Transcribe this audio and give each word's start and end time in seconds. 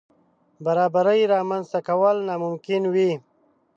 برابرۍ 0.65 1.21
رامنځ 1.33 1.65
ته 1.73 1.79
کول 1.87 2.17
ناممکن 2.27 2.83
وي. 2.93 3.11